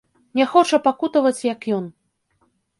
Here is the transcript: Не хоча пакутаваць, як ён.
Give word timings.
Не 0.39 0.45
хоча 0.53 0.79
пакутаваць, 0.87 1.45
як 1.53 1.71
ён. 1.79 1.85